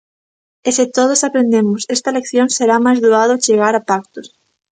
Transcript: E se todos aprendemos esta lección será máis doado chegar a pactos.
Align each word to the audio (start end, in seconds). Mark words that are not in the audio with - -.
E 0.67 0.69
se 0.77 0.85
todos 0.97 1.19
aprendemos 1.27 1.81
esta 1.95 2.13
lección 2.17 2.47
será 2.57 2.75
máis 2.85 2.99
doado 3.05 3.41
chegar 3.45 3.73
a 3.75 3.81
pactos. 3.89 4.27